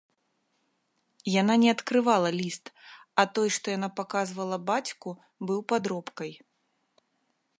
[1.41, 2.65] Яна не адкрывала ліст,
[3.23, 5.09] а той, што яна паказвала бацьку,
[5.51, 6.31] быў падробкай.